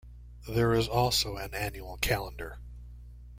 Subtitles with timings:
[0.49, 2.57] There is also an annual calendar.